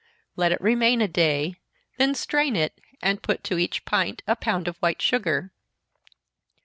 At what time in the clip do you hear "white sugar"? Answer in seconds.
4.77-5.51